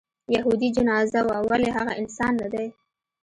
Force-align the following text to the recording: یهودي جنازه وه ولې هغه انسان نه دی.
یهودي 0.35 0.69
جنازه 0.77 1.19
وه 1.27 1.37
ولې 1.49 1.69
هغه 1.77 1.93
انسان 2.01 2.33
نه 2.41 2.47
دی. 2.53 2.67